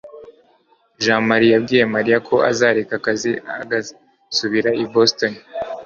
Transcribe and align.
jamali 1.03 1.45
yabwiye 1.53 1.83
mariya 1.93 2.17
ko 2.27 2.35
azareka 2.49 2.93
akazi 2.99 3.31
agasubira 3.61 4.69
i 4.83 4.85
boston 4.93 5.33